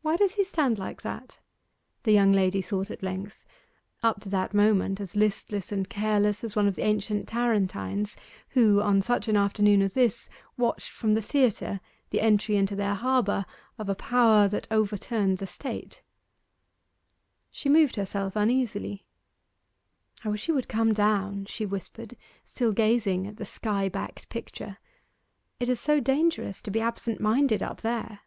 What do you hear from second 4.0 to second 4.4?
up to